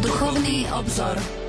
[0.00, 1.39] Duchovný obzor.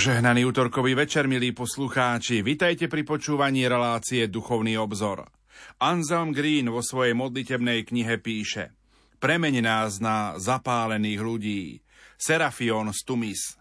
[0.00, 5.28] Požehnaný útorkový večer, milí poslucháči, vitajte pri počúvaní relácie Duchovný obzor.
[5.76, 8.72] Anselm Green vo svojej modlitebnej knihe píše
[9.20, 11.84] Premeň nás na zapálených ľudí,
[12.16, 13.60] Serafion Stumis.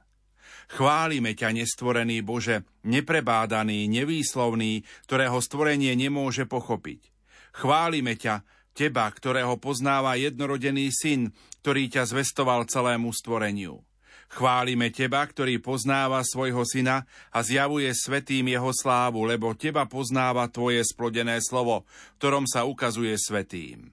[0.72, 7.12] Chválime ťa, nestvorený Bože, neprebádaný, nevýslovný, ktorého stvorenie nemôže pochopiť.
[7.52, 13.84] Chválime ťa, teba, ktorého poznáva jednorodený syn, ktorý ťa zvestoval celému stvoreniu.
[14.30, 20.86] Chválime Teba, ktorý poznáva svojho syna a zjavuje svetým jeho slávu, lebo Teba poznáva Tvoje
[20.86, 21.90] splodené slovo,
[22.22, 23.90] ktorom sa ukazuje svetým.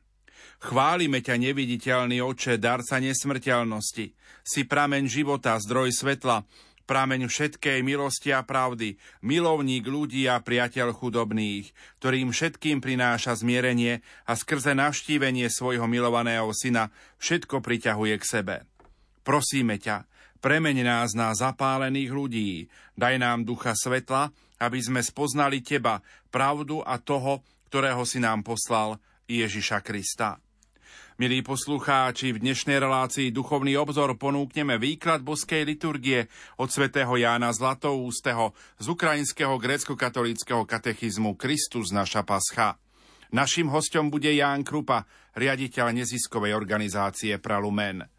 [0.61, 4.12] Chválime ťa, neviditeľný oče, darca nesmrteľnosti.
[4.45, 6.45] Si prameň života, zdroj svetla,
[6.84, 14.33] prameň všetkej milosti a pravdy, milovník ľudí a priateľ chudobných, ktorým všetkým prináša zmierenie a
[14.37, 18.56] skrze navštívenie svojho milovaného syna všetko priťahuje k sebe.
[19.27, 20.06] Prosíme ťa,
[20.37, 22.51] Premeň nás na zapálených ľudí,
[22.92, 24.29] daj nám ducha svetla,
[24.61, 27.41] aby sme spoznali Teba, pravdu a toho,
[27.73, 30.39] ktorého si nám poslal, Ježiša Krista.
[31.17, 36.28] Milí poslucháči, v dnešnej relácii Duchovný obzor ponúkneme výklad boskej liturgie
[36.61, 42.77] od svätého Jána Zlatoústeho z ukrajinského grécko-katolického katechizmu Kristus naša pascha.
[43.33, 48.16] Naším hostom bude Ján Krupa, riaditeľ neziskovej organizácie Pralumen.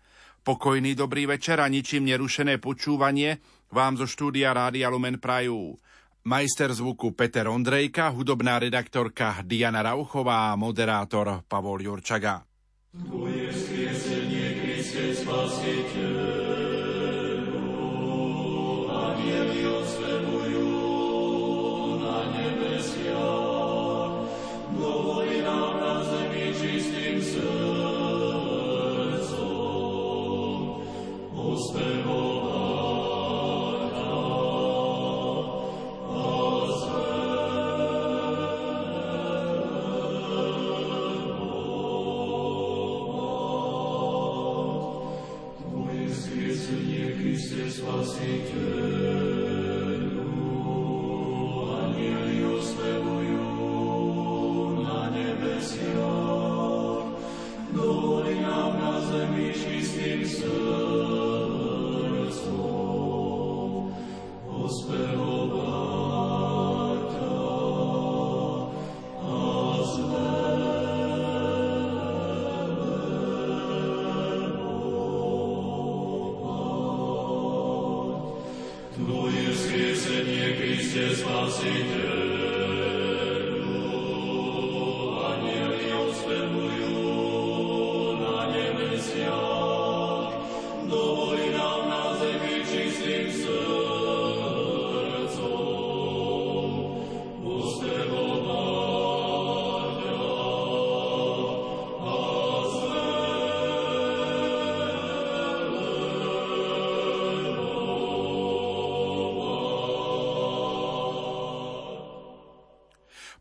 [0.47, 5.75] Pokojný dobrý večer a ničím nerušené počúvanie vám zo štúdia Rádia Lumen Prajú.
[6.23, 12.47] Majster zvuku Peter Ondrejka, hudobná redaktorka Diana Rauchová a moderátor Pavol Jurčaga.
[12.95, 14.06] Kriste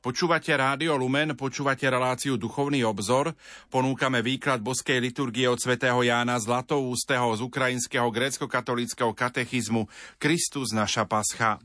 [0.06, 3.34] Počúvate Rádio Lumen, počúvate reláciu Duchovný obzor,
[3.74, 9.90] ponúkame výklad boskej liturgie od svätého Jána Zlatoústeho z ukrajinského grécko-katolického katechizmu
[10.22, 11.58] Kristus naša pascha.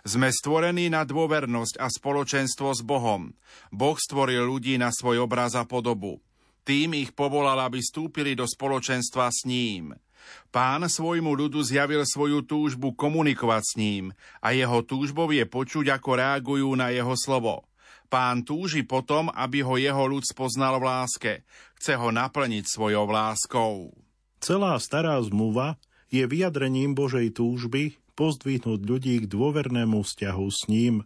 [0.00, 3.36] Sme stvorení na dôvernosť a spoločenstvo s Bohom.
[3.68, 6.24] Boh stvoril ľudí na svoj obraz a podobu.
[6.64, 9.92] Tým ich povolal, aby vstúpili do spoločenstva s ním–
[10.48, 14.04] Pán svojmu ľudu zjavil svoju túžbu komunikovať s ním
[14.40, 17.68] a jeho túžbou je počuť, ako reagujú na jeho slovo.
[18.08, 21.32] Pán túži potom, aby ho jeho ľud spoznal v láske.
[21.76, 23.92] Chce ho naplniť svojou láskou.
[24.40, 25.76] Celá stará zmluva
[26.08, 31.04] je vyjadrením Božej túžby pozdvihnúť ľudí k dôvernému vzťahu s ním.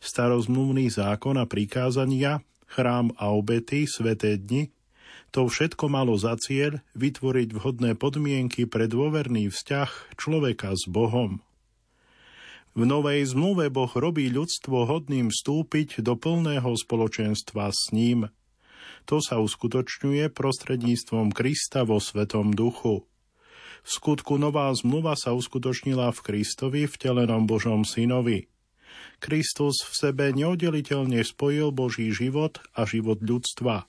[0.00, 4.72] Starozmluvný zákon a prikázania, chrám a obety, sveté dni
[5.36, 11.44] to všetko malo za cieľ vytvoriť vhodné podmienky pre dôverný vzťah človeka s Bohom.
[12.72, 18.32] V Novej zmluve Boh robí ľudstvo hodným vstúpiť do plného spoločenstva s ním.
[19.04, 23.04] To sa uskutočňuje prostredníctvom Krista vo Svetom duchu.
[23.84, 28.48] V skutku nová zmluva sa uskutočnila v Kristovi, vtelenom Božom synovi.
[29.20, 33.84] Kristus v sebe neoddeliteľne spojil Boží život a život ľudstva.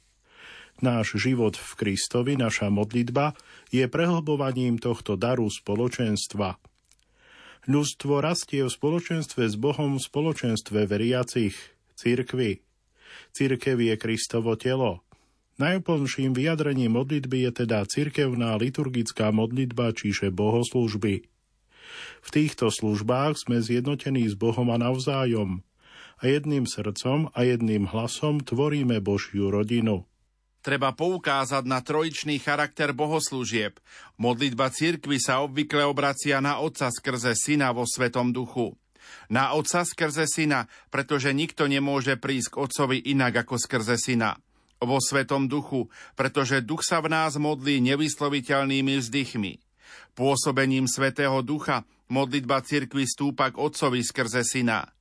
[0.77, 3.33] Náš život v Kristovi, naša modlitba,
[3.73, 6.61] je prehlbovaním tohto daru spoločenstva.
[7.65, 11.57] Ľudstvo rastie v spoločenstve s Bohom v spoločenstve veriacich,
[11.97, 12.61] cirkvy.
[13.33, 15.01] Cirkev je Kristovo telo.
[15.57, 21.25] Najplnším vyjadrením modlitby je teda cirkevná liturgická modlitba, čiže bohoslužby.
[22.21, 25.65] V týchto službách sme zjednotení s Bohom a navzájom
[26.17, 30.05] a jedným srdcom a jedným hlasom tvoríme Božiu rodinu.
[30.67, 33.79] Treba poukázať na trojičný charakter bohoslúžieb.
[34.19, 38.75] Modlitba cirkvy sa obvykle obracia na Otca skrze Syna vo Svetom duchu.
[39.31, 44.43] Na Otca skrze Syna, pretože nikto nemôže prísť k Otcovi inak ako skrze Syna
[44.83, 45.87] vo Svetom duchu,
[46.19, 49.63] pretože duch sa v nás modlí nevysloviteľnými vzdychmi.
[50.19, 54.96] Pôsobením Svetého ducha modlitba cirkvi stúpa k Otcovi skrze Syna.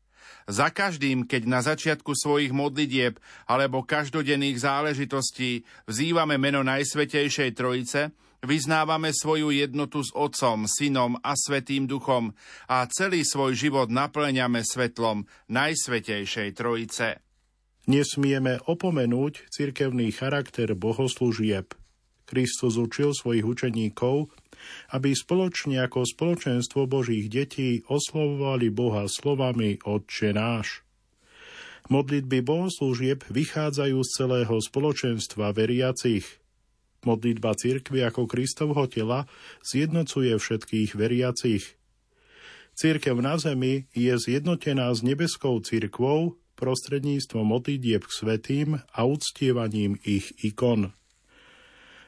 [0.46, 3.18] Za každým, keď na začiatku svojich modlitieb
[3.50, 8.14] alebo každodenných záležitostí vzývame meno Najsvetejšej Trojice,
[8.46, 12.30] vyznávame svoju jednotu s Otcom, Synom a Svetým Duchom
[12.70, 17.18] a celý svoj život naplňame svetlom Najsvetejšej Trojice.
[17.90, 21.74] Nesmieme opomenúť cirkevný charakter bohoslúžieb.
[22.26, 24.30] Kristus učil svojich učeníkov,
[24.94, 30.86] aby spoločne ako spoločenstvo Božích detí oslovovali Boha slovami Otče náš.
[31.86, 36.26] Modlitby bohoslúžieb vychádzajú z celého spoločenstva veriacich.
[37.06, 39.30] Modlitba cirkvi ako Kristovho tela
[39.62, 41.78] zjednocuje všetkých veriacich.
[42.74, 50.34] Církev na zemi je zjednotená s nebeskou cirkvou, prostredníctvom modlitieb k svetým a uctievaním ich
[50.42, 50.90] ikon.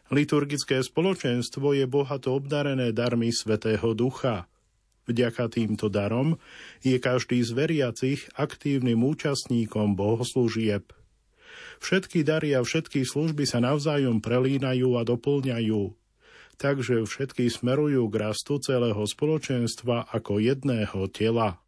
[0.08, 4.48] Liturgické spoločenstvo je bohato obdarené darmi Svetého Ducha.
[5.04, 6.40] Vďaka týmto darom
[6.80, 10.96] je každý z veriacich aktívnym účastníkom bohoslúžieb.
[11.84, 15.92] Všetky dary a všetky služby sa navzájom prelínajú a doplňajú,
[16.56, 21.60] takže všetky smerujú k rastu celého spoločenstva ako jedného tela.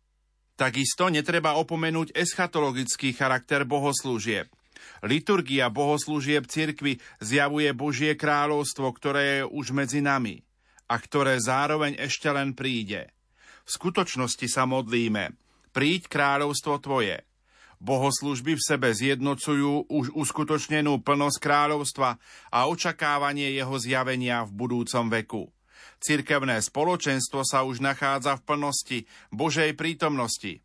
[0.57, 4.53] Takisto netreba opomenúť eschatologický charakter bohoslúžieb.
[5.05, 10.45] Liturgia bohoslúžieb cirkvy zjavuje Božie kráľovstvo, ktoré je už medzi nami
[10.91, 13.11] a ktoré zároveň ešte len príde.
[13.63, 15.39] V skutočnosti sa modlíme.
[15.71, 17.23] Príď kráľovstvo Tvoje.
[17.81, 22.21] Bohoslužby v sebe zjednocujú už uskutočnenú plnosť kráľovstva
[22.53, 25.43] a očakávanie jeho zjavenia v budúcom veku.
[26.01, 28.99] Cirkevné spoločenstvo sa už nachádza v plnosti
[29.33, 30.61] Božej prítomnosti.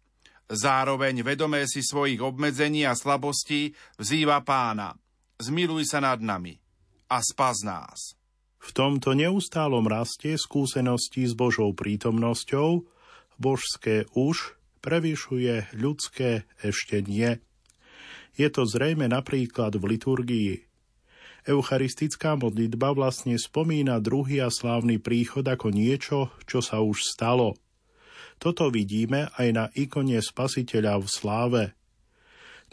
[0.45, 4.93] Zároveň vedomé si svojich obmedzení a slabostí vzýva pána.
[5.41, 6.53] Zmiluj sa nad nami
[7.09, 8.13] a spas nás.
[8.61, 12.85] V tomto neustálom raste skúsenosti s Božou prítomnosťou
[13.37, 17.41] božské už prevyšuje ľudské ešte nie.
[18.37, 20.53] Je to zrejme napríklad v liturgii.
[21.45, 27.53] Eucharistická modlitba vlastne spomína druhý a slávny príchod ako niečo, čo sa už stalo.
[28.37, 31.63] Toto vidíme aj na ikone Spasiteľa v sláve.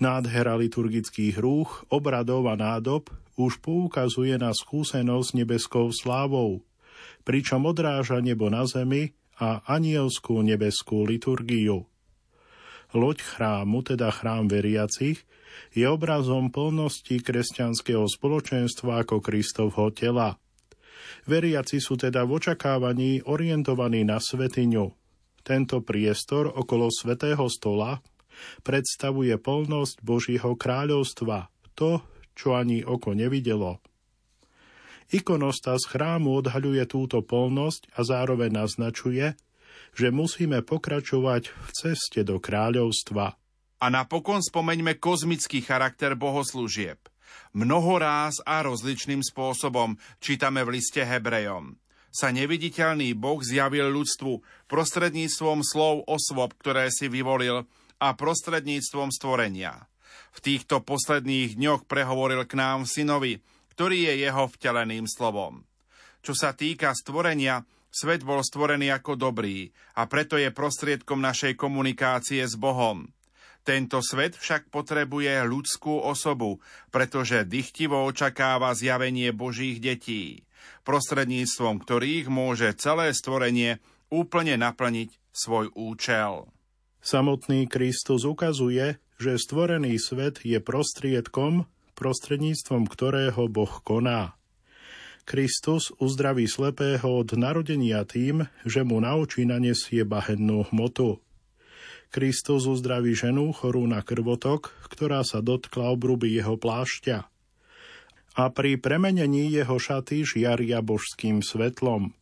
[0.02, 6.64] Nádhera liturgických rúch, obradov a nádob už poukazuje na skúsenosť nebeskou slávou,
[7.24, 11.88] pričom odráža nebo na zemi a anielskú nebeskú liturgiu.
[12.92, 15.24] Loď chrámu, teda chrám veriacich,
[15.72, 20.36] je obrazom plnosti kresťanského spoločenstva ako Kristovho tela.
[21.24, 25.01] Veriaci sú teda v očakávaní orientovaní na svetiňu.
[25.42, 27.98] Tento priestor okolo svetého stola
[28.62, 32.00] predstavuje plnosť Božího kráľovstva, to,
[32.32, 33.82] čo ani oko nevidelo.
[35.12, 39.36] Ikonostas chrámu odhaľuje túto polnosť a zároveň naznačuje,
[39.92, 43.36] že musíme pokračovať v ceste do kráľovstva.
[43.82, 47.02] A napokon spomeňme kozmický charakter bohoslúžieb.
[47.52, 51.81] Mnoho ráz a rozličným spôsobom čítame v liste Hebrejom.
[52.12, 57.64] Sa neviditeľný Boh zjavil ľudstvu prostredníctvom slov osôb, ktoré si vyvolil
[57.96, 59.88] a prostredníctvom stvorenia.
[60.36, 63.40] V týchto posledných dňoch prehovoril k nám synovi,
[63.72, 65.64] ktorý je jeho vteleným slovom.
[66.20, 72.44] Čo sa týka stvorenia, svet bol stvorený ako dobrý a preto je prostriedkom našej komunikácie
[72.44, 73.08] s Bohom.
[73.62, 76.60] Tento svet však potrebuje ľudskú osobu,
[76.92, 80.42] pretože dychtivo očakáva zjavenie Božích detí,
[80.84, 83.78] prostredníctvom ktorých môže celé stvorenie
[84.12, 86.50] úplne naplniť svoj účel.
[87.02, 91.66] Samotný Kristus ukazuje, že stvorený svet je prostriedkom,
[91.98, 94.38] prostredníctvom ktorého Boh koná.
[95.22, 101.22] Kristus uzdraví slepého od narodenia tým, že mu na oči nanesie bahennú hmotu.
[102.12, 107.31] Kristus uzdraví ženu chorú na krvotok, ktorá sa dotkla obruby jeho plášťa.
[108.32, 112.16] A pri premenení jeho šaty žiaria božským svetlom.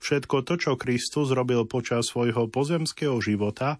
[0.00, 3.78] Všetko to, čo Kristus robil počas svojho pozemského života,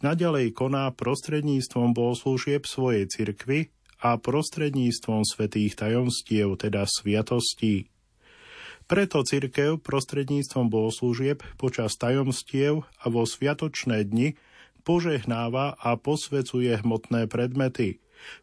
[0.00, 3.68] naďalej koná prostredníctvom bohoslúžieb svojej cirkvy
[3.98, 7.90] a prostredníctvom svetých tajomstiev, teda sviatostí.
[8.88, 14.38] Preto cirkev prostredníctvom bohoslúžieb počas tajomstiev a vo sviatočné dni
[14.86, 18.00] požehnáva a posvecuje hmotné predmety,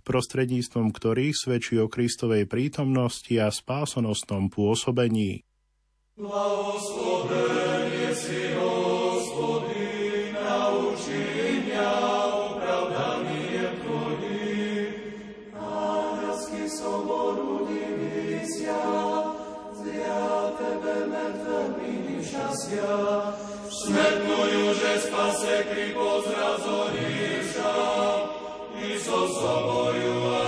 [0.08, 5.44] prostredníctvom ktorých svedčí o Kristovej prítomnosti a spásonostom pôsobení.
[6.16, 8.56] Blahosloven si
[23.86, 27.74] Smetnujú, že spase kripo zrazoríša,
[29.06, 30.45] so soboju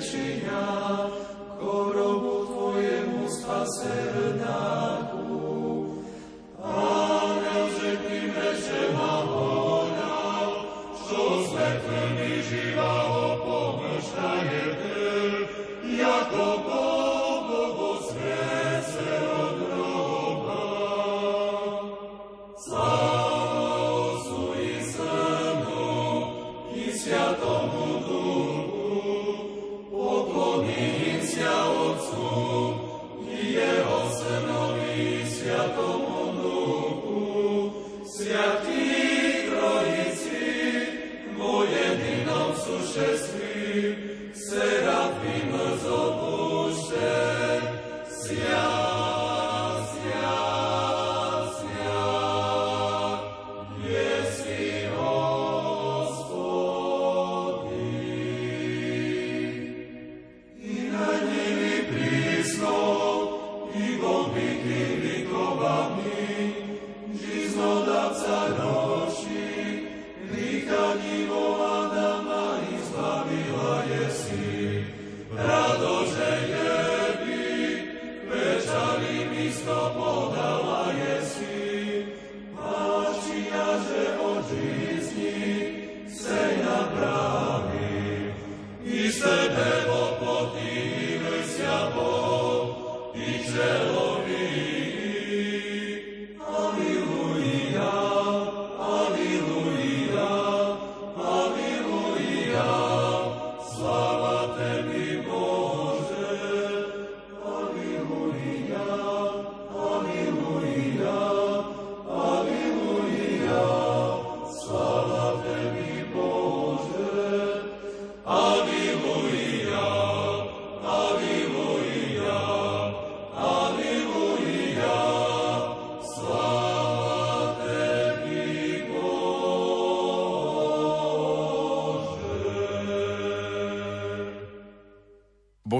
[0.00, 0.16] 需
[0.46, 1.10] 要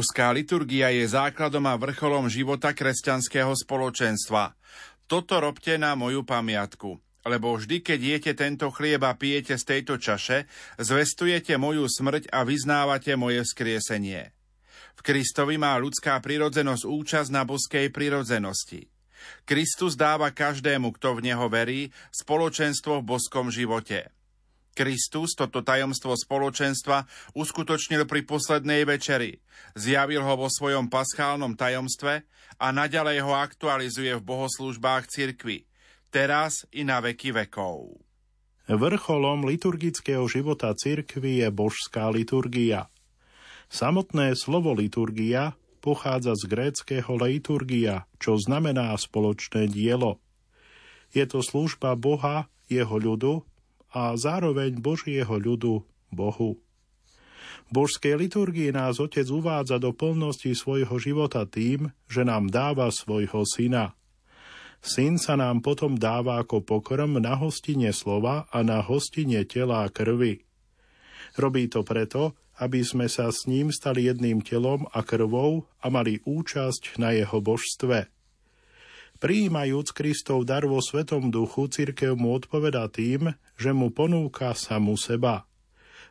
[0.00, 4.56] Boská liturgia je základom a vrcholom života kresťanského spoločenstva.
[5.04, 6.96] Toto robte na moju pamiatku
[7.28, 10.48] lebo vždy, keď jete tento chlieb a pijete z tejto čaše,
[10.80, 14.32] zvestujete moju smrť a vyznávate moje vzkriesenie.
[14.96, 18.88] V Kristovi má ľudská prirodzenosť účasť na boskej prirodzenosti.
[19.44, 24.08] Kristus dáva každému, kto v Neho verí, spoločenstvo v boskom živote.
[24.72, 29.42] Kristus toto tajomstvo spoločenstva uskutočnil pri poslednej večeri,
[29.74, 32.22] zjavil ho vo svojom paschálnom tajomstve
[32.60, 35.66] a naďalej ho aktualizuje v bohoslúžbách cirkvy,
[36.14, 37.98] teraz i na veky vekov.
[38.70, 42.86] Vrcholom liturgického života cirkvy je božská liturgia.
[43.66, 50.22] Samotné slovo liturgia pochádza z gréckého liturgia, čo znamená spoločné dielo.
[51.10, 53.42] Je to služba Boha, jeho ľudu
[53.90, 56.58] a zároveň Božieho ľudu Bohu.
[57.68, 63.46] V božskej liturgii nás Otec uvádza do plnosti svojho života tým, že nám dáva svojho
[63.46, 63.94] syna.
[64.80, 69.92] Syn sa nám potom dáva ako pokrm na hostine slova a na hostine tela a
[69.92, 70.42] krvi.
[71.36, 76.20] Robí to preto, aby sme sa s ním stali jedným telom a krvou a mali
[76.24, 78.08] účasť na jeho božstve.
[79.20, 85.44] Prijímajúc Kristov dar vo Svetom duchu, cirkev mu odpoveda tým, že mu ponúka samu seba.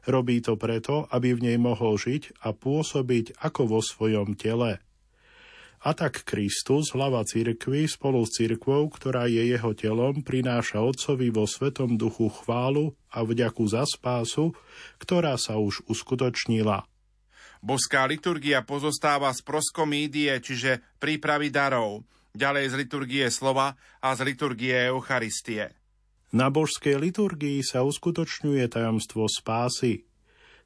[0.06, 4.78] Robí to preto, aby v nej mohol žiť a pôsobiť ako vo svojom tele.
[5.82, 11.50] A tak Kristus, hlava cirkvy, spolu s cirkvou, ktorá je jeho telom, prináša Otcovi vo
[11.50, 14.54] Svetom duchu chválu a vďaku za spásu,
[15.02, 16.86] ktorá sa už uskutočnila.
[17.58, 22.06] Boská liturgia pozostáva z proskomídie, čiže prípravy darov,
[22.40, 25.76] ďalej z liturgie slova a z liturgie Eucharistie.
[26.32, 30.08] Na božskej liturgii sa uskutočňuje tajomstvo spásy.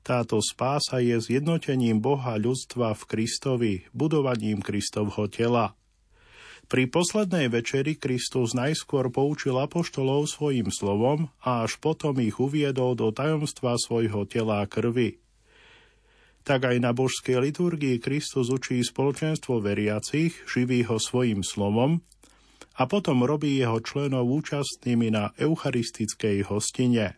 [0.04, 5.74] Táto spása je zjednotením Boha ľudstva v Kristovi, budovaním Kristovho tela.
[6.68, 13.12] Pri poslednej večeri Kristus najskôr poučil apoštolov svojim slovom a až potom ich uviedol do
[13.16, 15.23] tajomstva svojho tela a krvi
[16.44, 22.04] tak aj na božskej liturgii Kristus učí spoločenstvo veriacich, živí ho svojim slovom
[22.76, 27.16] a potom robí jeho členov účastnými na eucharistickej hostine.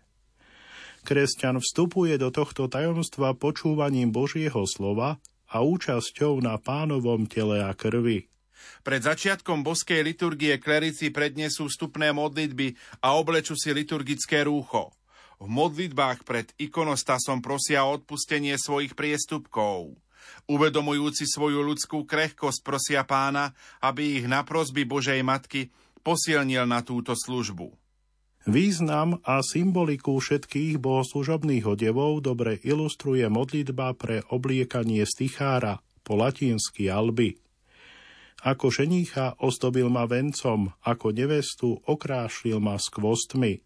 [1.05, 8.29] Kresťan vstupuje do tohto tajomstva počúvaním Božieho slova a účasťou na pánovom tele a krvi.
[8.81, 12.73] Pred začiatkom boskej liturgie klerici prednesú vstupné modlitby
[13.05, 14.89] a oblečú si liturgické rúcho–
[15.39, 19.95] v modlitbách pred ikonostasom prosia o odpustenie svojich priestupkov.
[20.49, 25.69] Uvedomujúci svoju ľudskú krehkosť prosia pána, aby ich na prosby Božej Matky
[26.05, 27.73] posilnil na túto službu.
[28.45, 37.41] Význam a symboliku všetkých bohoslužobných odevov dobre ilustruje modlitba pre obliekanie stichára po latinsky alby.
[38.45, 43.64] Ako ženícha ozdobil ma vencom, ako nevestu okrášlil ma skvostmi.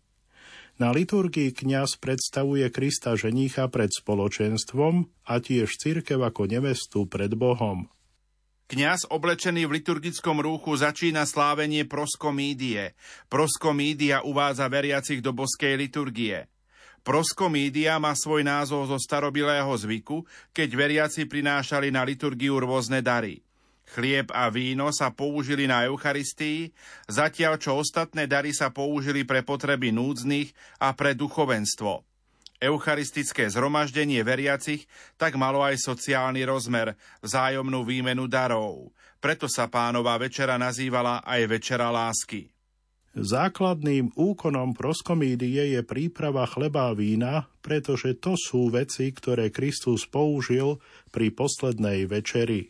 [0.79, 7.91] Na liturgii kňaz predstavuje Krista ženícha pred spoločenstvom a tiež cirkev ako nevestu pred Bohom.
[8.71, 12.95] Kňaz oblečený v liturgickom rúchu začína slávenie proskomídie.
[13.27, 16.47] Proskomídia uvádza veriacich do boskej liturgie.
[17.03, 20.23] Proskomídia má svoj názov zo starobilého zvyku,
[20.55, 23.43] keď veriaci prinášali na liturgiu rôzne dary.
[23.89, 26.69] Chlieb a víno sa použili na Eucharistii,
[27.09, 32.05] zatiaľ čo ostatné dary sa použili pre potreby núdznych a pre duchovenstvo.
[32.59, 38.93] Eucharistické zhromaždenie veriacich tak malo aj sociálny rozmer, vzájomnú výmenu darov.
[39.17, 42.51] Preto sa pánova večera nazývala aj Večera lásky.
[43.17, 50.77] Základným úkonom proskomídie je príprava chleba a vína, pretože to sú veci, ktoré Kristus použil
[51.09, 52.69] pri poslednej večeri.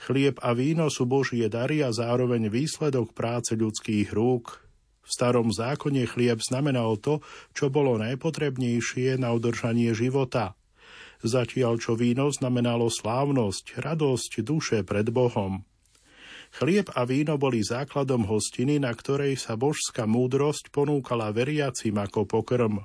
[0.00, 4.60] Chlieb a víno sú Božie dary a zároveň výsledok práce ľudských rúk.
[5.04, 7.20] V starom zákone chlieb znamenal to,
[7.52, 10.56] čo bolo najpotrebnejšie na udržanie života.
[11.24, 15.64] Zatiaľ čo víno znamenalo slávnosť, radosť duše pred Bohom.
[16.54, 22.84] Chlieb a víno boli základom hostiny, na ktorej sa božská múdrosť ponúkala veriacim ako pokrm.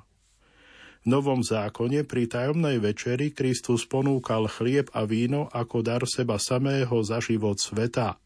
[1.00, 6.92] V Novom zákone pri tajomnej večeri Kristus ponúkal chlieb a víno ako dar seba samého
[7.00, 8.20] za život sveta.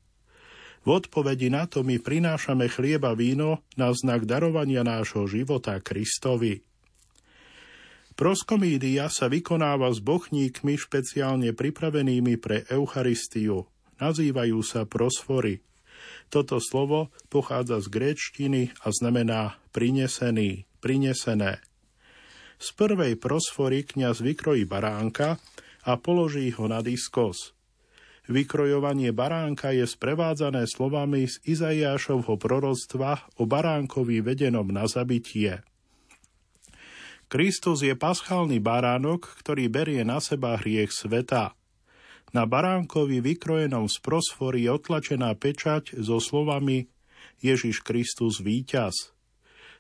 [0.82, 6.66] V odpovedi na to my prinášame chlieb a víno na znak darovania nášho života Kristovi.
[8.14, 13.70] Proskomídia sa vykonáva s bochníkmi špeciálne pripravenými pre Eucharistiu.
[14.02, 15.62] Nazývajú sa prosfory.
[16.26, 21.62] Toto slovo pochádza z gréčtiny a znamená prinesený, prinesené.
[22.59, 25.38] Z prvej prosfory kňaz vykrojí baránka
[25.85, 27.55] a položí ho na diskos.
[28.25, 35.61] Vykrojovanie baránka je sprevádzané slovami z Izaiášovho proroctva o baránkovi vedenom na zabitie.
[37.29, 41.53] Kristus je paschálny baránok, ktorý berie na seba hriech sveta.
[42.35, 46.90] Na baránkovi vykrojenom z prosfory je otlačená pečať so slovami
[47.45, 49.13] Ježiš Kristus víťaz.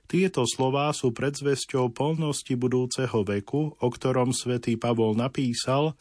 [0.04, 5.96] Tieto slová sú predzvesťou polnosti budúceho veku, o ktorom svätý Pavol napísal,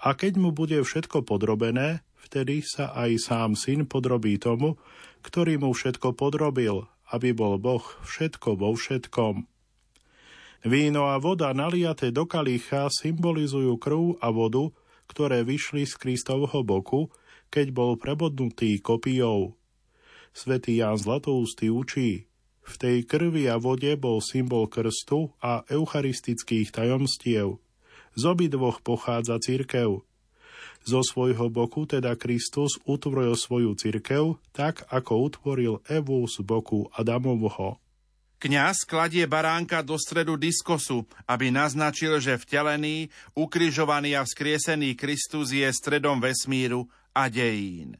[0.00, 4.80] a keď mu bude všetko podrobené, vtedy sa aj sám syn podrobí tomu,
[5.24, 9.48] ktorý mu všetko podrobil, aby bol Boh všetko vo všetkom.
[10.64, 14.72] Víno a voda naliaté do kalicha symbolizujú krv a vodu,
[15.04, 17.12] ktoré vyšli z Kristovho boku,
[17.52, 19.60] keď bol prebodnutý kopijou.
[20.32, 22.26] Svetý Ján Zlatoustý učí,
[22.64, 27.60] v tej krvi a vode bol symbol krstu a eucharistických tajomstiev.
[28.16, 30.02] Z obidvoch pochádza cirkev.
[30.84, 37.80] Zo svojho boku teda Kristus utvoril svoju cirkev tak, ako utvoril Evu z boku Adamovho.
[38.44, 45.64] Kňaz kladie baránka do stredu diskosu, aby naznačil, že vtelený, ukrižovaný a vzkriesený Kristus je
[45.72, 46.84] stredom vesmíru
[47.16, 47.96] a dejín.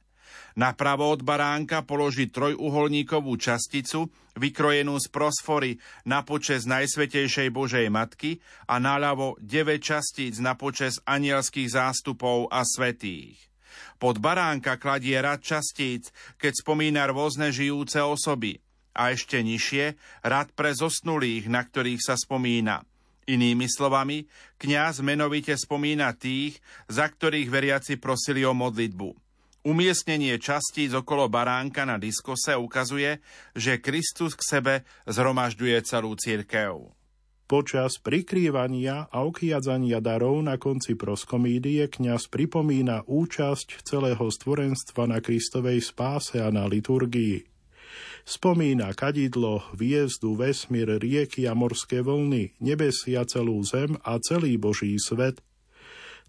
[0.55, 4.07] Napravo od baránka položí trojuholníkovú časticu,
[4.39, 8.39] vykrojenú z prosfory na počes Najsvetejšej Božej Matky
[8.71, 13.35] a naľavo 9 častíc na počes anielských zástupov a svetých.
[13.99, 18.63] Pod baránka kladie rad častíc, keď spomína rôzne žijúce osoby.
[18.95, 22.87] A ešte nižšie, rad pre zosnulých, na ktorých sa spomína.
[23.27, 24.31] Inými slovami,
[24.63, 29.24] kňaz menovite spomína tých, za ktorých veriaci prosili o modlitbu.
[29.65, 33.25] Umiestnenie častíc okolo baránka na diskose ukazuje,
[33.57, 34.75] že Kristus k sebe
[35.09, 36.93] zhromažďuje celú církev.
[37.49, 45.81] Počas prikrývania a okiadzania darov na konci proskomídie kňaz pripomína účasť celého stvorenstva na Kristovej
[45.81, 47.49] spáse a na liturgii.
[48.29, 55.41] Spomína kadidlo, hviezdu, vesmír, rieky a morské vlny, nebesia celú zem a celý Boží svet.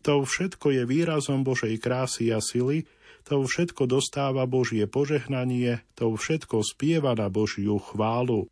[0.08, 2.88] To všetko je výrazom Božej krásy a sily,
[3.26, 8.46] to všetko dostáva Božie požehnanie, to všetko spieva na Božiu chválu.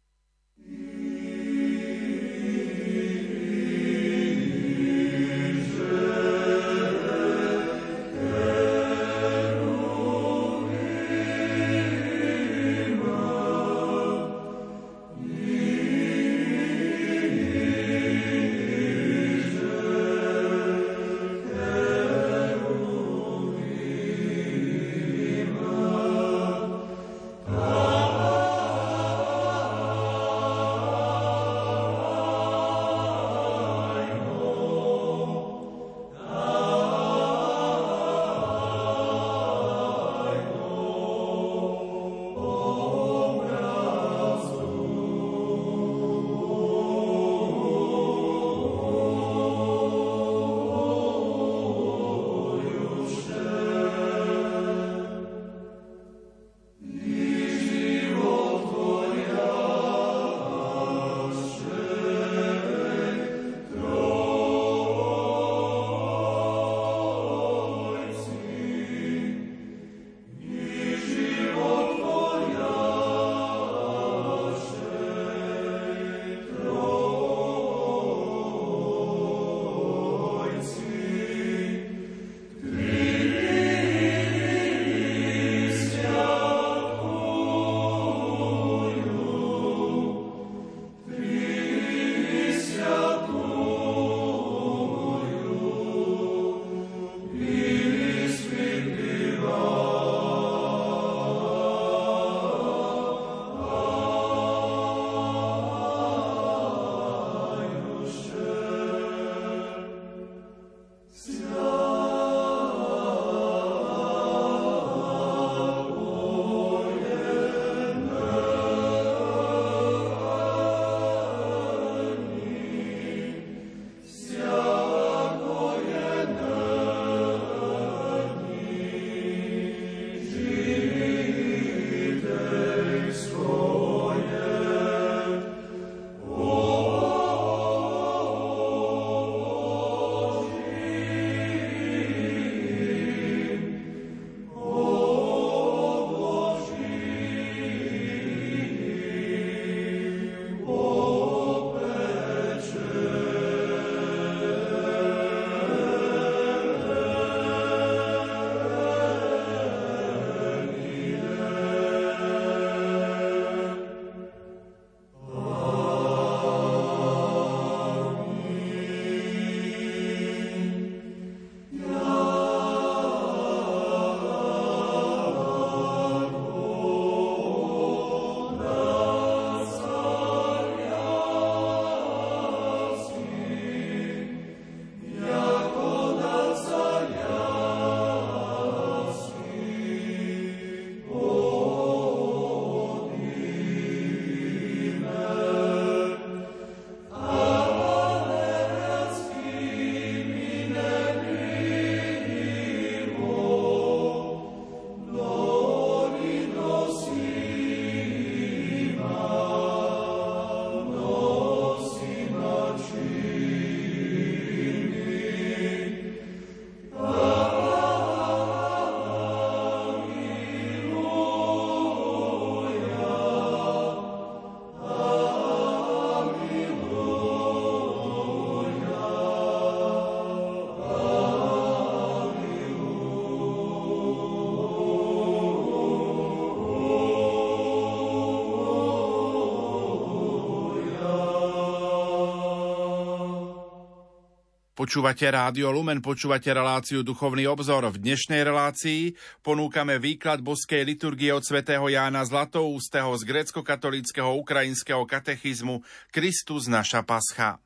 [244.83, 247.87] Počúvate Rádio Lumen, počúvate reláciu Duchovný obzor.
[247.87, 255.87] V dnešnej relácii ponúkame výklad boskej liturgie od svätého Jána Zlatoústeho z grécko-katolického ukrajinského katechizmu
[256.11, 257.63] Kristus naša pascha.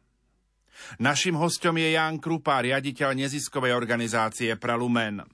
[1.02, 5.26] Našim hostom je Ján Krupa, riaditeľ neziskovej organizácie Pralumen.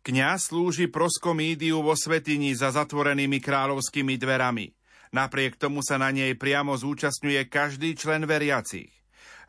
[0.00, 4.72] Kňaz slúži proskomídiu vo svetini za zatvorenými kráľovskými dverami.
[5.12, 9.01] Napriek tomu sa na nej priamo zúčastňuje každý člen veriacich.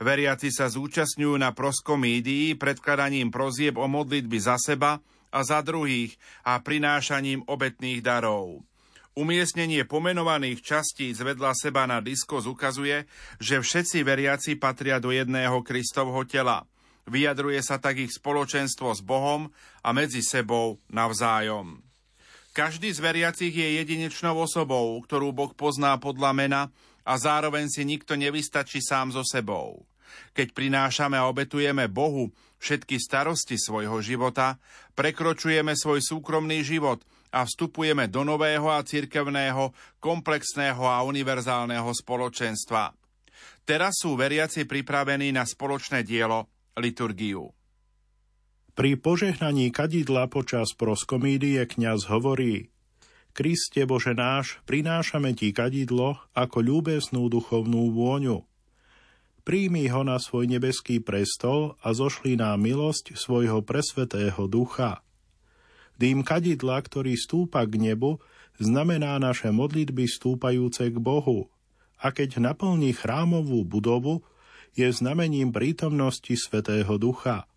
[0.04, 5.00] Veriaci sa zúčastňujú na proskomídii predkladaním prozieb o modlitby za seba
[5.32, 8.68] a za druhých a prinášaním obetných darov.
[9.16, 13.08] Umiestnenie pomenovaných častí zvedla seba na diskos ukazuje,
[13.40, 16.68] že všetci veriaci patria do jedného Kristovho tela.
[17.08, 19.54] Vyjadruje sa tak ich spoločenstvo s Bohom
[19.86, 21.80] a medzi sebou navzájom.
[22.52, 26.62] Každý z veriacich je jedinečnou osobou, ktorú Boh pozná podľa mena
[27.06, 29.86] a zároveň si nikto nevystačí sám so sebou.
[30.34, 34.56] Keď prinášame a obetujeme Bohu všetky starosti svojho života,
[34.96, 37.04] prekročujeme svoj súkromný život
[37.36, 42.96] a vstupujeme do nového a cirkevného, komplexného a univerzálneho spoločenstva.
[43.68, 46.48] Teraz sú veriaci pripravení na spoločné dielo,
[46.80, 47.52] liturgiu.
[48.74, 52.74] Pri požehnaní kadidla počas proskomídie kňaz hovorí
[53.34, 58.46] Kriste Bože náš, prinášame Ti kadidlo ako ľúbesnú duchovnú vôňu–
[59.44, 65.04] príjmi ho na svoj nebeský prestol a zošli nám milosť svojho presvetého ducha.
[66.00, 68.18] Dým kadidla, ktorý stúpa k nebu,
[68.58, 71.54] znamená naše modlitby stúpajúce k Bohu
[72.04, 74.28] a keď naplní chrámovú budovu,
[74.76, 77.48] je znamením prítomnosti Svetého Ducha.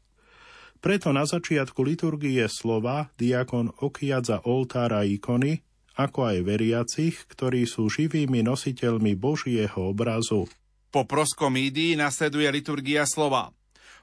[0.78, 8.44] Preto na začiatku liturgie slova diakon okiadza oltára ikony, ako aj veriacich, ktorí sú živými
[8.44, 10.46] nositeľmi Božieho obrazu.
[10.96, 13.52] Po proskomídii nasleduje liturgia slova.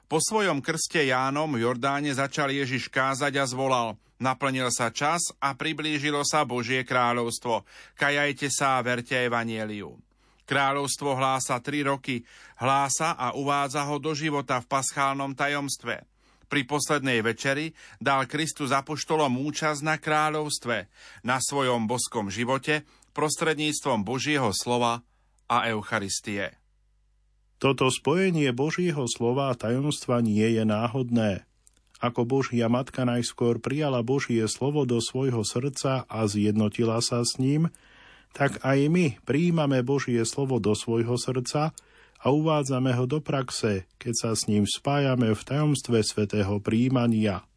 [0.06, 5.58] Po svojom krste Jánom v Jordáne začal Ježiš kázať a zvolal Naplnil sa čas a
[5.58, 7.66] priblížilo sa Božie kráľovstvo.
[7.98, 9.98] Kajajte sa a verte evanieliu.
[10.46, 12.22] Kráľovstvo hlása tri roky,
[12.62, 16.06] hlása a uvádza ho do života v paschálnom tajomstve.
[16.46, 20.86] Pri poslednej večeri dal Kristus apoštolom účasť na kráľovstve,
[21.26, 22.86] na svojom boskom živote,
[23.18, 25.02] prostredníctvom Božieho slova
[25.50, 26.63] a Eucharistie.
[27.64, 31.48] Toto spojenie Božieho slova a tajomstva nie je náhodné.
[31.96, 37.72] Ako Božia Matka najskôr prijala Božie slovo do svojho srdca a zjednotila sa s ním,
[38.36, 41.72] tak aj my príjmame Božie slovo do svojho srdca
[42.20, 47.48] a uvádzame ho do praxe, keď sa s ním spájame v tajomstve svätého príjmania.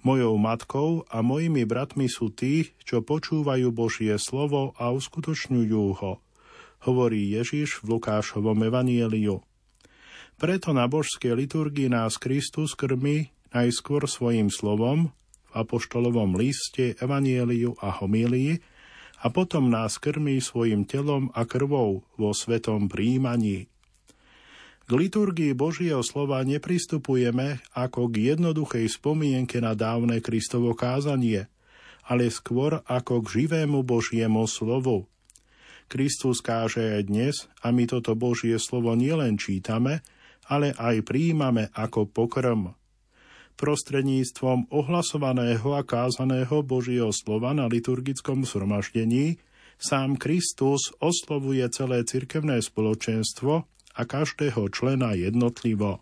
[0.00, 6.16] Mojou matkou a mojimi bratmi sú tí, čo počúvajú Božie slovo a uskutočňujú ho–
[6.82, 9.42] hovorí Ježiš v Lukášovom evanieliu.
[10.38, 15.14] Preto na božskej liturgii nás Kristus krmi najskôr svojim slovom
[15.48, 18.58] v apoštolovom liste, evanieliu a homílii
[19.22, 23.70] a potom nás krmí svojim telom a krvou vo svetom príjmaní.
[24.82, 31.46] K liturgii Božieho slova nepristupujeme ako k jednoduchej spomienke na dávne Kristovo kázanie,
[32.02, 35.06] ale skôr ako k živému Božiemu slovu,
[35.92, 40.00] Kristus káže aj dnes a my toto Božie slovo nielen čítame,
[40.48, 42.72] ale aj príjmame ako pokrm.
[43.60, 49.36] Prostredníctvom ohlasovaného a kázaného Božieho slova na liturgickom zhromaždení
[49.76, 53.52] sám Kristus oslovuje celé cirkevné spoločenstvo
[53.92, 56.00] a každého člena jednotlivo.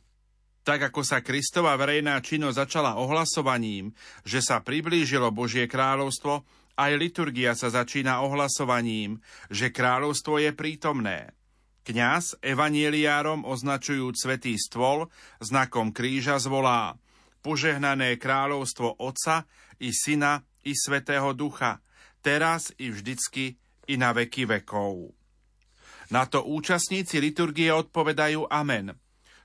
[0.62, 3.90] Tak ako sa Kristova verejná činnosť začala ohlasovaním,
[4.22, 6.46] že sa priblížilo Božie kráľovstvo,
[6.80, 9.20] aj liturgia sa začína ohlasovaním,
[9.52, 11.36] že kráľovstvo je prítomné.
[11.84, 15.12] Kňaz evanieliárom označujúc svetý stôl
[15.44, 16.96] znakom kríža zvolá
[17.44, 19.44] požehnané kráľovstvo Otca
[19.80, 21.80] i Syna i Svetého Ducha,
[22.20, 23.56] teraz i vždycky
[23.88, 25.12] i na veky vekov.
[26.12, 28.92] Na to účastníci liturgie odpovedajú Amen.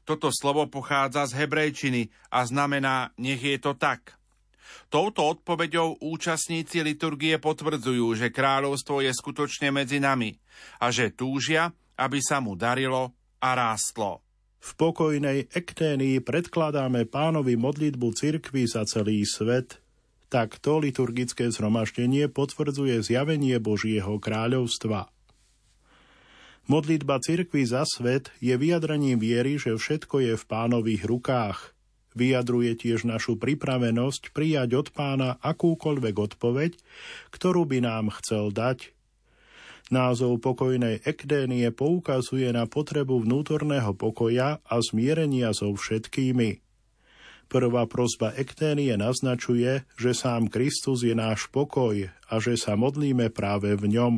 [0.06, 4.13] Toto slovo pochádza z hebrejčiny a znamená nech je to tak.
[4.88, 10.38] Touto odpoveďou účastníci liturgie potvrdzujú, že kráľovstvo je skutočne medzi nami
[10.80, 14.22] a že túžia, aby sa mu darilo a rástlo.
[14.66, 19.78] V pokojnej ekténii predkladáme pánovi modlitbu cirkvy za celý svet.
[20.26, 25.06] Takto liturgické zhromaždenie potvrdzuje zjavenie Božieho kráľovstva.
[26.66, 31.60] Modlitba cirkvy za svet je vyjadrením viery, že všetko je v pánových rukách–
[32.15, 36.71] Vyjadruje tiež našu pripravenosť prijať od pána akúkoľvek odpoveď,
[37.36, 38.95] ktorú by nám chcel dať.
[39.93, 46.63] Názov pokojnej ekdénie poukazuje na potrebu vnútorného pokoja a zmierenia so všetkými.
[47.45, 53.78] Prvá prozba ekténie naznačuje, že sám Kristus je náš pokoj a že sa modlíme práve
[53.78, 54.13] v ňom.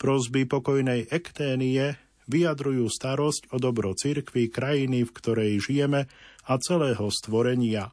[0.00, 6.08] Prozby pokojnej ekténie vyjadrujú starosť o dobro cirkvy, krajiny, v ktorej žijeme
[6.46, 7.90] a celého stvorenia.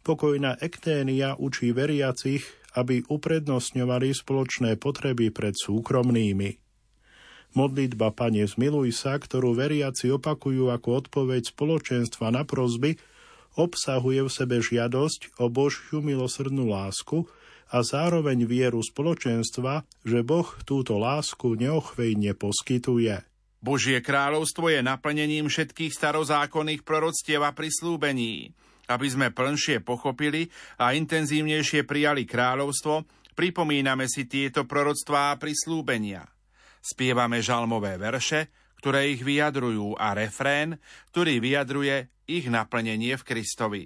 [0.00, 2.42] Pokojná ekténia učí veriacich,
[2.72, 6.56] aby uprednostňovali spoločné potreby pred súkromnými.
[7.50, 12.96] Modlitba Pane zmiluj sa, ktorú veriaci opakujú ako odpoveď spoločenstva na prozby,
[13.58, 17.26] obsahuje v sebe žiadosť o Božiu milosrdnú lásku
[17.74, 23.29] a zároveň vieru spoločenstva, že Boh túto lásku neochvejne poskytuje.
[23.60, 28.56] Božie kráľovstvo je naplnením všetkých starozákonných proroctiev a prislúbení.
[28.88, 30.48] Aby sme plnšie pochopili
[30.80, 33.04] a intenzívnejšie prijali kráľovstvo,
[33.36, 36.24] pripomíname si tieto proroctvá a prislúbenia.
[36.80, 38.48] Spievame žalmové verše,
[38.80, 40.80] ktoré ich vyjadrujú a refrén,
[41.12, 43.84] ktorý vyjadruje ich naplnenie v Kristovi.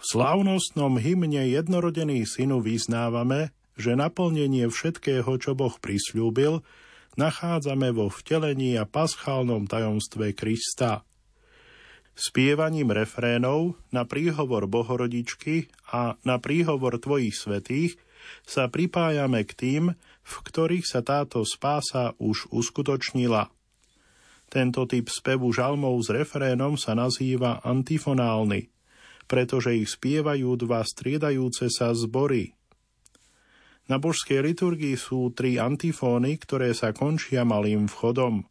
[0.00, 6.66] V slávnostnom hymne Jednorodený synu vyznávame, že naplnenie všetkého, čo Boh prisľúbil,
[7.20, 11.04] nachádzame vo vtelení a paschálnom tajomstve Krista–
[12.20, 17.96] Spievaním refrénov na príhovor Bohorodičky a na príhovor Tvojich svetých
[18.44, 19.84] sa pripájame k tým,
[20.20, 23.48] v ktorých sa táto spása už uskutočnila.
[24.52, 28.68] Tento typ spevu žalmov s refrénom sa nazýva antifonálny,
[29.24, 32.52] pretože ich spievajú dva striedajúce sa zbory.
[33.90, 38.40] Na božskej liturgii sú tri antifóny, ktoré sa končia malým vchodom–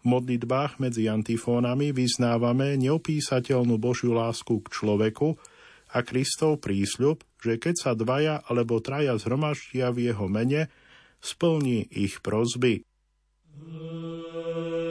[0.00, 5.36] v modlitbách medzi antifónami vyznávame neopísateľnú Božiu lásku k človeku
[5.92, 10.72] a Kristov prísľub, že keď sa dvaja alebo traja zhromaždia v jeho mene,
[11.20, 12.80] splní ich prozby.
[13.60, 14.89] Kým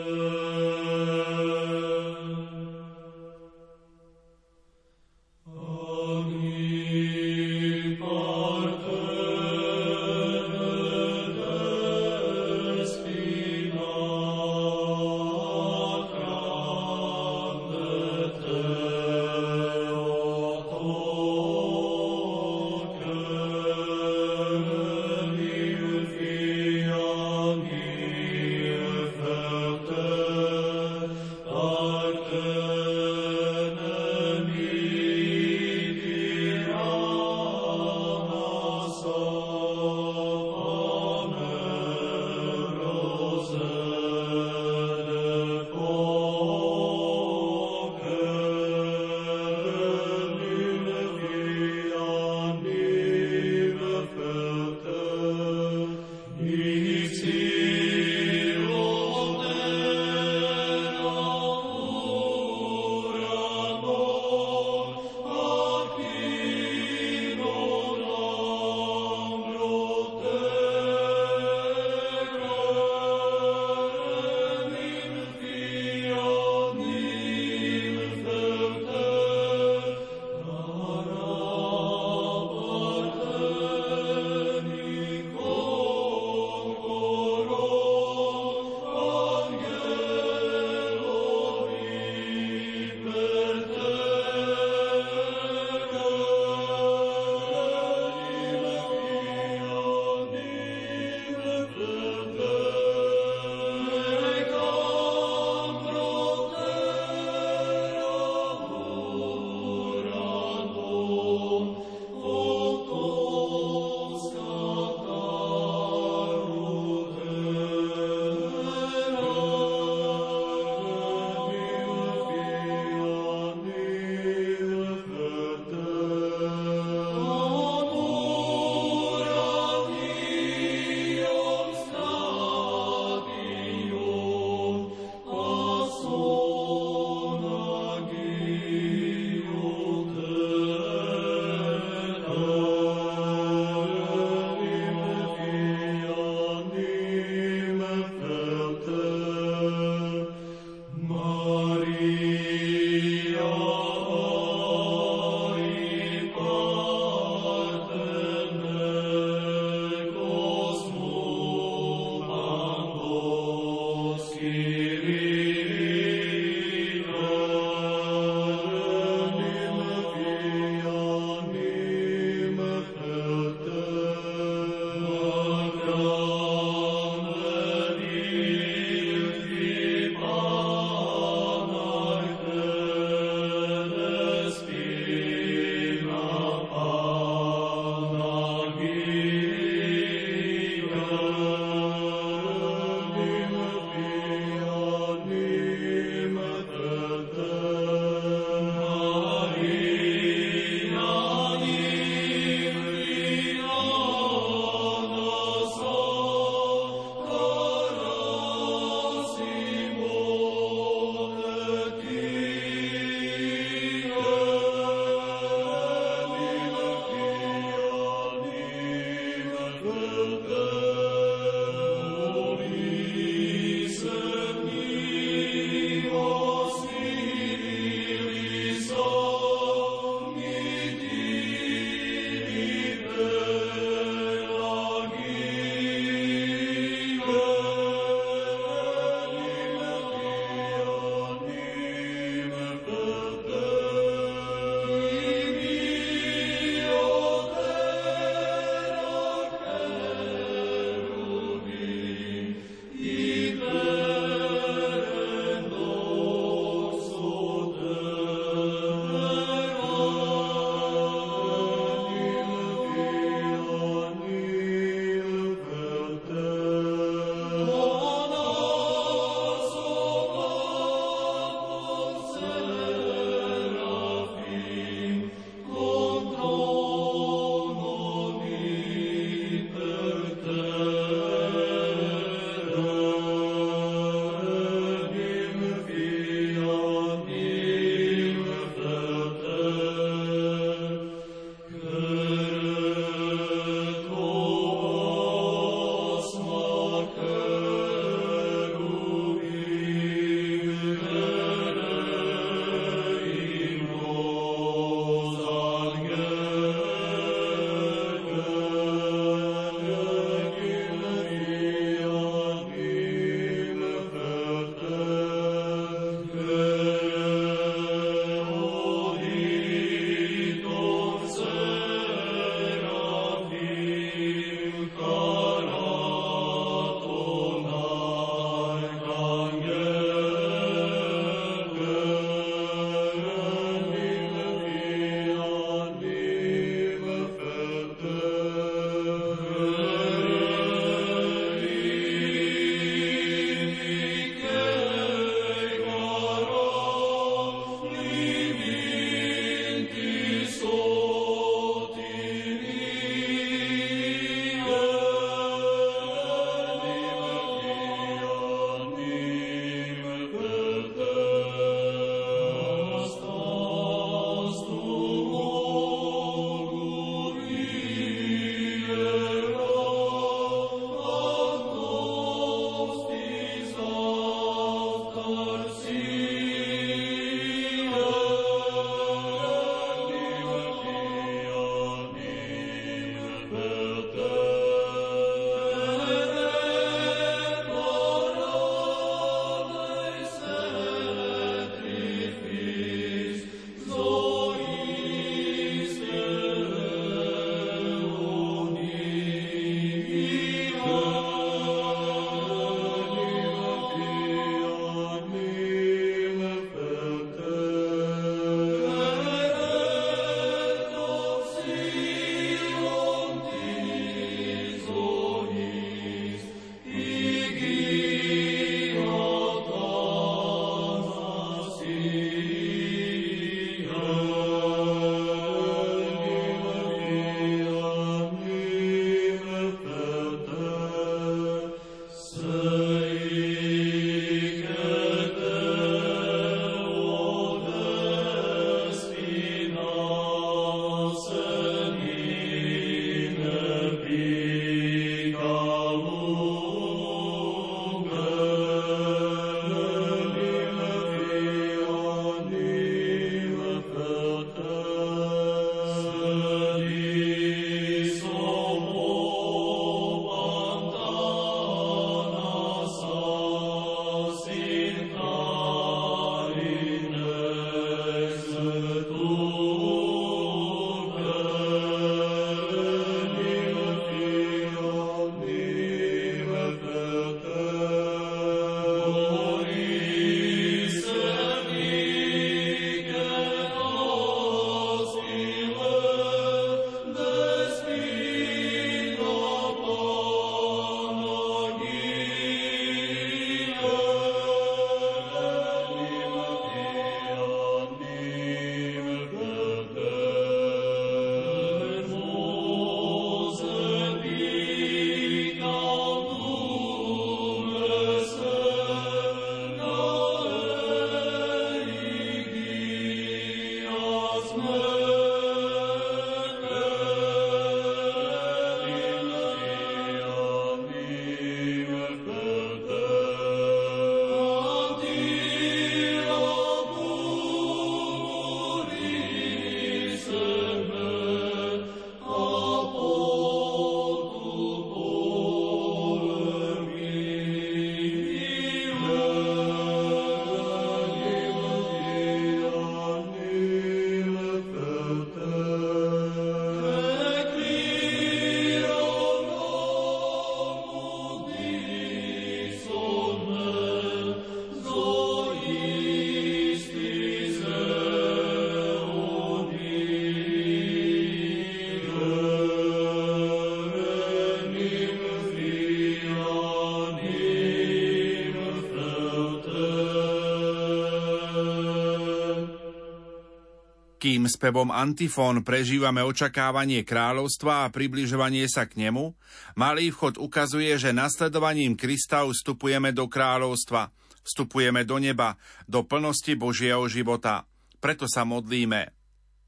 [574.50, 579.38] spevom antifón prežívame očakávanie kráľovstva a približovanie sa k nemu,
[579.78, 584.10] malý vchod ukazuje, že nasledovaním Krista vstupujeme do kráľovstva,
[584.42, 587.70] vstupujeme do neba, do plnosti Božieho života.
[588.02, 589.14] Preto sa modlíme.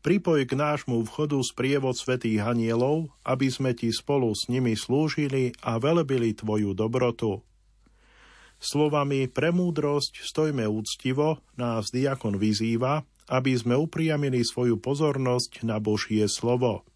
[0.01, 5.77] Pripoj k nášmu vchodu sprievod svätých anielov, aby sme ti spolu s nimi slúžili a
[5.77, 7.45] velebili tvoju dobrotu.
[8.57, 16.25] Slovami pre múdrosť stojme úctivo nás diakon vyzýva, aby sme upriamili svoju pozornosť na Božie
[16.25, 16.87] slovo.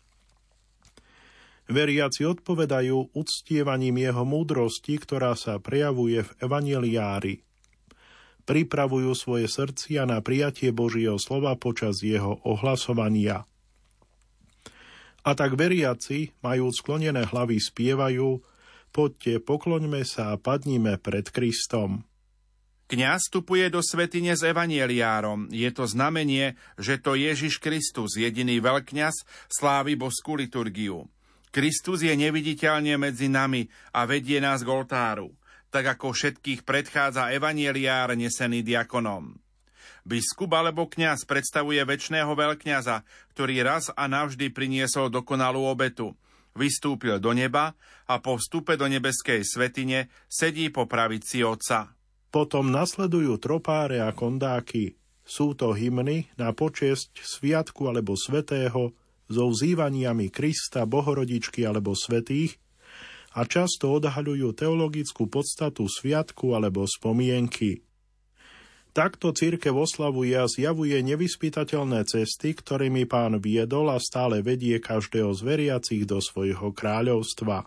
[1.66, 7.42] Veriaci odpovedajú uctievaním jeho múdrosti, ktorá sa prejavuje v evaneliári.
[8.46, 13.50] Pripravujú svoje srdcia na prijatie Božieho slova počas jeho ohlasovania.
[15.26, 18.46] A tak veriaci, majú sklonené hlavy, spievajú
[18.96, 22.08] Poďte, pokloňme sa a padnime pred Kristom.
[22.86, 25.50] Kňaz vstupuje do svetine s evanieliárom.
[25.50, 31.10] Je to znamenie, že to Ježiš Kristus, jediný veľkňaz, slávi boskú liturgiu.
[31.50, 35.34] Kristus je neviditeľne medzi nami a vedie nás k oltáru,
[35.74, 39.34] tak ako všetkých predchádza evanieliár nesený diakonom.
[40.06, 43.02] Biskup alebo kňaz predstavuje väčšného veľkňaza,
[43.34, 46.14] ktorý raz a navždy priniesol dokonalú obetu.
[46.54, 47.74] Vystúpil do neba
[48.06, 51.96] a po vstupe do nebeskej svetine sedí po pravici Otca.
[52.36, 55.00] Potom nasledujú tropáre a kondáky.
[55.24, 58.92] Sú to hymny na počesť sviatku alebo svetého
[59.32, 62.60] so vzývaniami Krista, Bohorodičky alebo svetých
[63.32, 67.88] a často odhaľujú teologickú podstatu sviatku alebo spomienky.
[68.92, 75.40] Takto církev oslavuje a zjavuje nevyspytateľné cesty, ktorými pán viedol a stále vedie každého z
[75.40, 77.64] veriacich do svojho kráľovstva.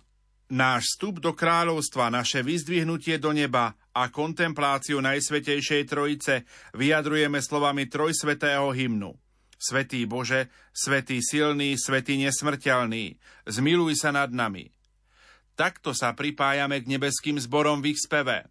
[0.49, 8.73] Náš vstup do kráľovstva, naše vyzdvihnutie do neba a kontempláciu Najsvetejšej Trojice vyjadrujeme slovami trojsvetého
[8.73, 9.13] hymnu.
[9.61, 14.73] Svetý Bože, Svetý silný, Svetý nesmrteľný, zmiluj sa nad nami.
[15.53, 18.49] Takto sa pripájame k nebeským zborom v ich speve.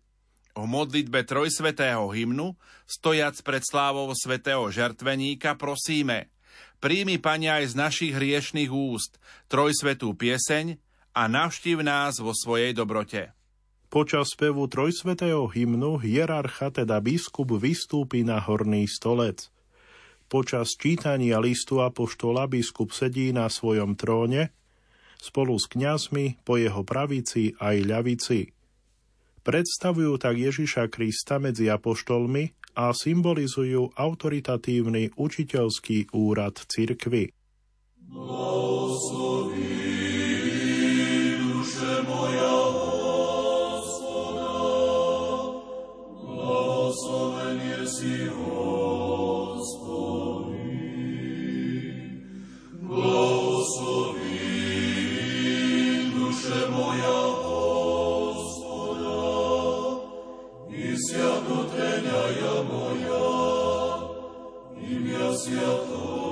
[0.53, 2.53] O modlitbe trojsvetého hymnu,
[2.85, 6.29] stojac pred slávou svetého žertveníka, prosíme,
[6.77, 9.17] príjmi, Pane, aj z našich hriešných úst
[9.49, 10.77] trojsvetú pieseň,
[11.17, 13.33] a navštív nás vo svojej dobrote.
[13.89, 19.49] Počas spevu trojsvetého hymnu hierarcha, teda biskup, vystúpi na horný stolec.
[20.29, 24.53] Počas čítania listu apoštola biskup sedí na svojom tróne,
[25.17, 28.53] spolu s kňazmi po jeho pravici aj ľavici.
[29.41, 37.31] Predstavujú tak Ježiša Krista medzi apoštolmi a symbolizujú autoritatívny učiteľský úrad cirkvy.
[41.86, 42.82] Blahosloví
[65.42, 66.25] Святое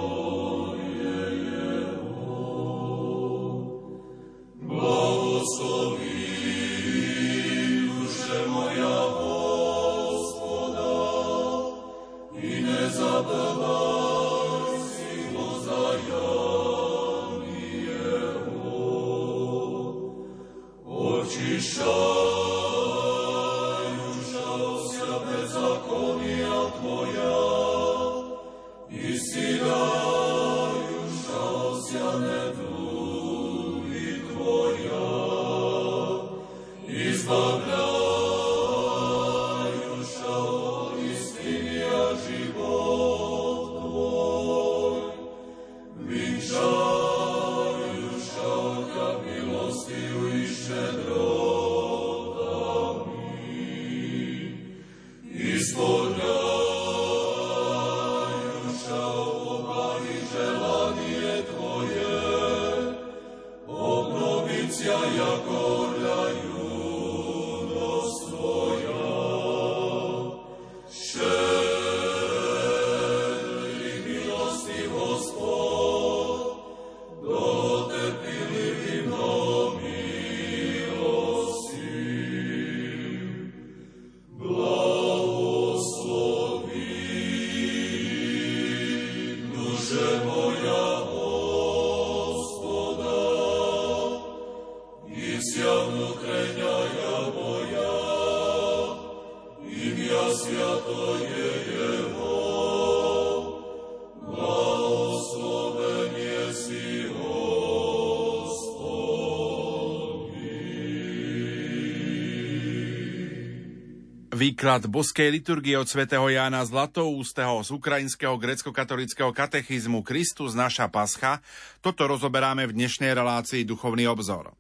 [114.36, 121.40] Výklad boskej liturgie od svätého Jána Zlatoústeho z ukrajinského grecko-katolického katechizmu Kristus naša pascha,
[121.80, 124.52] toto rozoberáme v dnešnej relácii Duchovný obzor.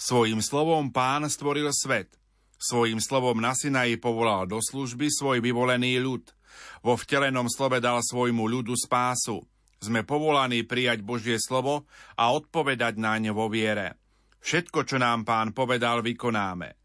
[0.00, 2.16] Svojím slovom pán stvoril svet.
[2.56, 6.32] Svojím slovom na Sinaji povolal do služby svoj vyvolený ľud.
[6.80, 9.44] Vo vtelenom slove dal svojmu ľudu spásu.
[9.84, 11.84] Sme povolaní prijať Božie slovo
[12.16, 14.00] a odpovedať na ňo vo viere.
[14.40, 16.81] Všetko, čo nám pán povedal, vykonáme.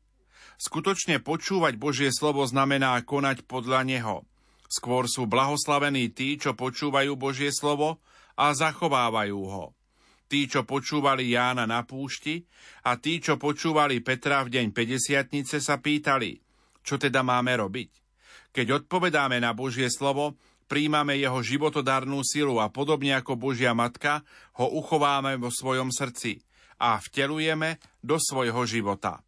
[0.57, 4.25] Skutočne počúvať Božie slovo znamená konať podľa Neho.
[4.65, 8.01] Skôr sú blahoslavení tí, čo počúvajú Božie slovo
[8.33, 9.77] a zachovávajú ho.
[10.27, 12.43] Tí, čo počúvali Jána na púšti
[12.83, 16.41] a tí, čo počúvali Petra v deň 50 sa pýtali,
[16.81, 17.91] čo teda máme robiť.
[18.51, 20.35] Keď odpovedáme na Božie slovo,
[20.65, 24.25] príjmame jeho životodárnu silu a podobne ako Božia Matka
[24.57, 26.41] ho uchováme vo svojom srdci
[26.81, 29.26] a vtelujeme do svojho života.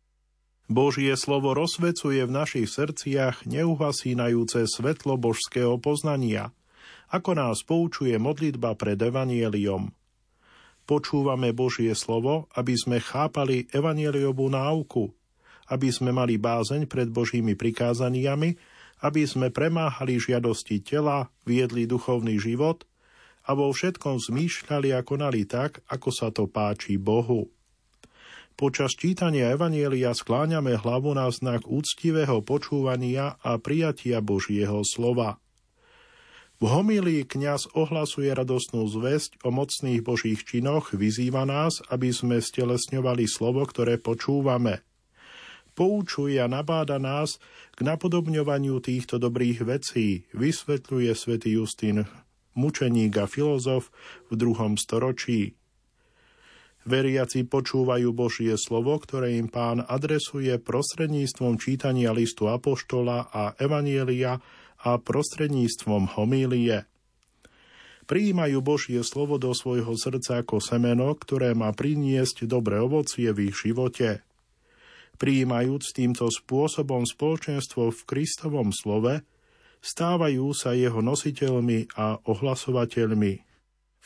[0.70, 6.53] Božie slovo rozsvecuje v našich srdciach neuhasínajúce svetlo božského poznania,
[7.09, 9.89] ako nás poučuje modlitba pred evanieliom.
[10.86, 15.09] Počúvame Božie slovo, aby sme chápali evanieliovú náuku,
[15.74, 18.53] aby sme mali bázeň pred Božími prikázaniami,
[19.01, 22.86] aby sme premáhali žiadosti tela, viedli duchovný život
[23.41, 27.49] a vo všetkom zmýšľali a konali tak, ako sa to páči Bohu.
[28.60, 35.39] Počas čítania Evanielia skláňame hlavu na znak úctivého počúvania a prijatia Božieho slova.
[36.60, 43.32] V homílii kňaz ohlasuje radostnú zväzť o mocných Božích činoch, vyzýva nás, aby sme stelesňovali
[43.32, 44.84] slovo, ktoré počúvame.
[45.72, 47.39] Poučuje a nabáda nás
[47.80, 52.03] k napodobňovaniu týchto dobrých vecí, vysvetľuje svätý Justín,
[52.60, 53.88] mučeník a filozof
[54.28, 55.55] v druhom storočí.
[56.90, 64.42] Veriaci počúvajú Božie slovo, ktoré im pán adresuje prostredníctvom čítania listu Apoštola a Evanielia
[64.82, 66.90] a prostredníctvom homílie.
[68.10, 73.62] Prijímajú Božie slovo do svojho srdca ako semeno, ktoré má priniesť dobré ovocie v ich
[73.62, 74.26] živote.
[75.22, 79.22] Prijímajúc týmto spôsobom spoločenstvo v Kristovom slove,
[79.78, 83.49] stávajú sa jeho nositeľmi a ohlasovateľmi.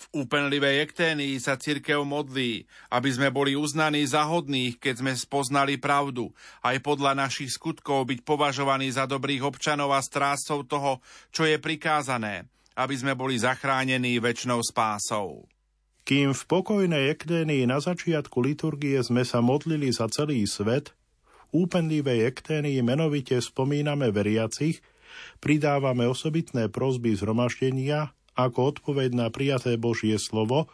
[0.03, 5.79] V úpenlivej ekténii sa cirkev modlí, aby sme boli uznaní za hodných, keď sme spoznali
[5.79, 10.99] pravdu, aj podľa našich skutkov byť považovaní za dobrých občanov a strážcov toho,
[11.31, 15.47] čo je prikázané, aby sme boli zachránení väčšnou spásou.
[16.03, 20.91] Kým v pokojnej ekténii na začiatku liturgie sme sa modlili za celý svet,
[21.47, 24.83] v úpenlivej ekténii menovite spomíname veriacich,
[25.39, 30.69] pridávame osobitné prozby zhromaždenia ako odpoveď na prijaté Božie slovo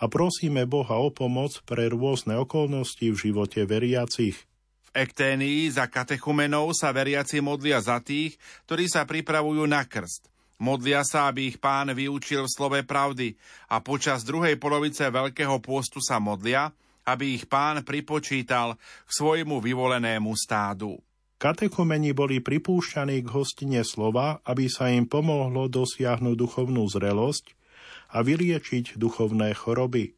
[0.00, 4.36] a prosíme Boha o pomoc pre rôzne okolnosti v živote veriacich.
[4.84, 10.30] V Ekténii za katechumenov sa veriaci modlia za tých, ktorí sa pripravujú na krst.
[10.62, 13.34] Modlia sa, aby ich pán vyučil v slove pravdy
[13.66, 16.70] a počas druhej polovice Veľkého pôstu sa modlia,
[17.04, 20.96] aby ich pán pripočítal k svojmu vyvolenému stádu.
[21.44, 27.52] Katechumeni boli pripúšťaní k hostine slova, aby sa im pomohlo dosiahnuť duchovnú zrelosť
[28.16, 30.16] a vyliečiť duchovné choroby.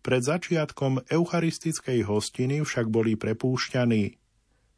[0.00, 4.16] Pred začiatkom eucharistickej hostiny však boli prepúšťaní.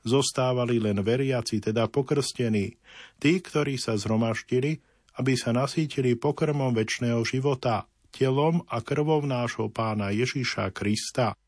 [0.02, 2.74] Zostávali len veriaci, teda pokrstení,
[3.22, 4.82] tí, ktorí sa zhromaštili,
[5.22, 11.38] aby sa nasítili pokrmom väčšného života, telom a krvou nášho pána Ježiša Krista.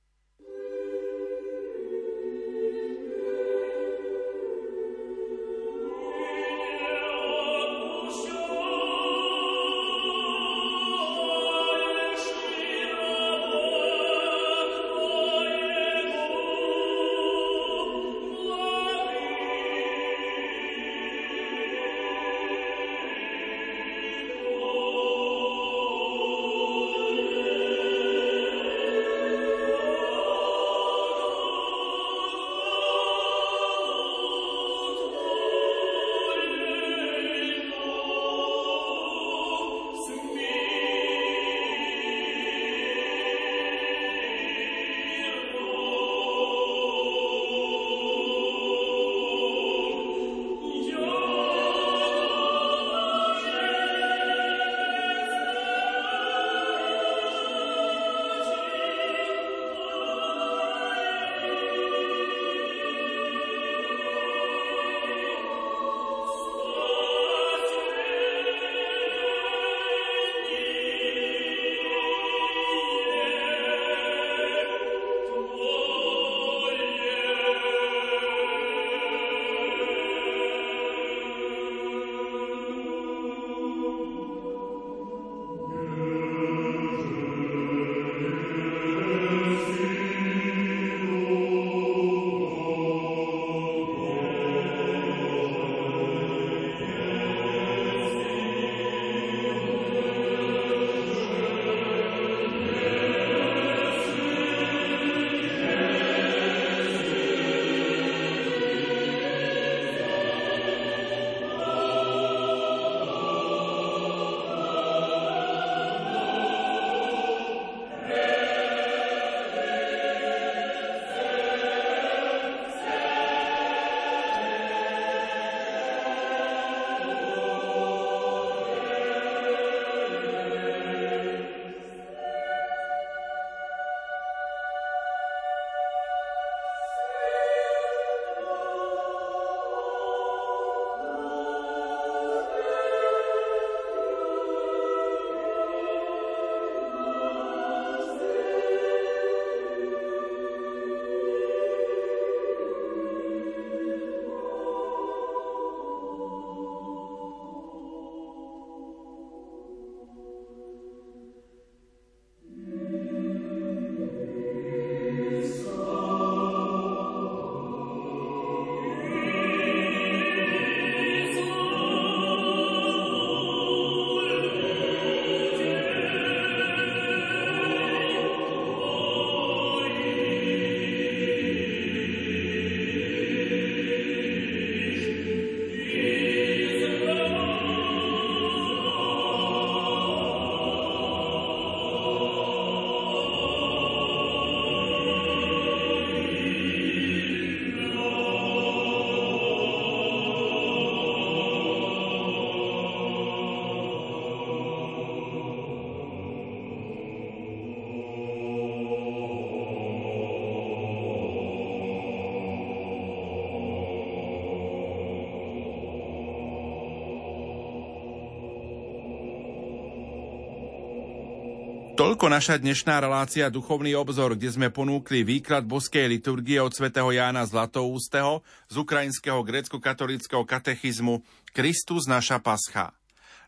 [222.05, 227.49] Toľko naša dnešná relácia Duchovný obzor, kde sme ponúkli výklad boskej liturgie od svätého Jána
[227.49, 231.25] Zlatoústeho z ukrajinského grécko-katolického katechizmu
[231.57, 232.93] Kristus naša pascha.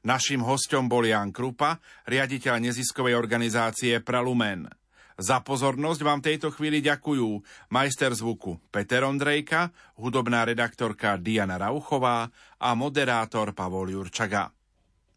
[0.09, 4.73] Naším hostom bol Jan Krupa, riaditeľ neziskovej organizácie Pralumen.
[5.21, 7.29] Za pozornosť vám tejto chvíli ďakujú
[7.69, 9.69] majster zvuku Peter Ondrejka,
[10.01, 14.49] hudobná redaktorka Diana Rauchová a moderátor Pavol Jurčaga.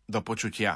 [0.04, 0.76] Do počutia.